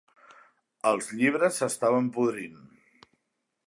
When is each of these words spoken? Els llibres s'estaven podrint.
Els 0.93 1.11
llibres 1.21 1.61
s'estaven 1.61 2.11
podrint. 2.19 2.61